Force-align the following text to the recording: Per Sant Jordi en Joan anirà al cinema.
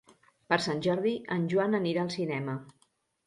Per 0.53 0.57
Sant 0.67 0.79
Jordi 0.85 1.11
en 1.35 1.45
Joan 1.53 1.79
anirà 1.81 2.05
al 2.07 2.11
cinema. 2.17 2.57